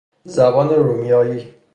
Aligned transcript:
زبان 0.25 0.69
رومیایی 0.69 1.53